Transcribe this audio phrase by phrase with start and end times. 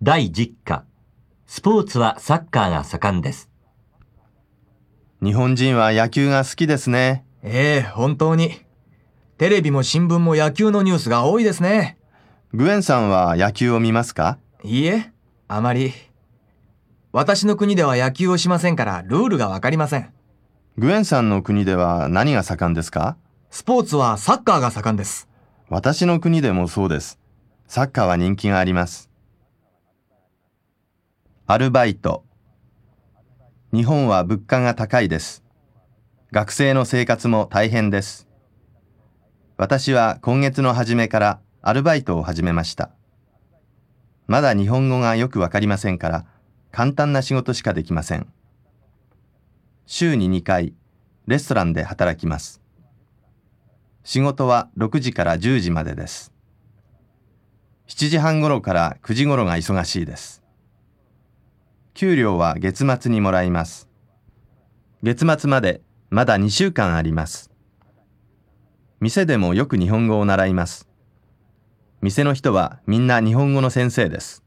[0.00, 0.84] 第10課
[1.48, 3.50] スポーツはサッカーが盛んです。
[5.20, 7.24] 日本人は野球が好きですね。
[7.42, 8.60] ええ本当に。
[9.38, 11.98] テレビも新聞も野球のニュースが多いですね。
[12.54, 14.38] グエンさんは野球を見ますか？
[14.62, 15.10] いいえ、
[15.48, 15.92] あまり。
[17.10, 20.12] 私の国では野球をしませんからルールがわかりません。
[20.76, 23.16] グエンさんの国では何が盛んですか？
[23.50, 25.28] スポーツはサッカーが盛んです。
[25.68, 27.18] 私の国でもそうです。
[27.66, 29.07] サッカーは人気があります。
[31.50, 32.26] アルバイト。
[33.72, 35.42] 日本は物価が高いです。
[36.30, 38.28] 学生の生活も大変です。
[39.56, 42.90] 私は今月の初めからアルバイトを始めました。
[44.26, 46.26] まだ日本語がよくわかりませんから、
[46.70, 48.26] 簡単な仕事しかできません。
[49.86, 50.74] 週に2回、
[51.26, 52.60] レストランで働きます。
[54.04, 56.30] 仕事は6時から10時までです。
[57.86, 60.42] 7時半頃から9時頃が忙しいです。
[61.98, 63.88] 給料は月末にもらいます。
[65.02, 67.50] 月末までまだ2週間あります。
[69.00, 70.88] 店でもよく日本語を習います。
[72.00, 74.44] 店の人はみんな日本語の先生です。